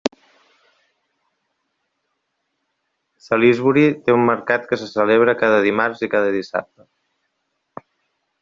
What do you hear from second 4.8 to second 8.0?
se celebra cada dimarts i cada dissabte.